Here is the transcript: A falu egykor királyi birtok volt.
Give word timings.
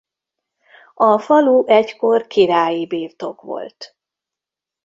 A 0.93 1.19
falu 1.19 1.67
egykor 1.67 2.27
királyi 2.27 2.85
birtok 2.87 3.41
volt. 3.41 3.97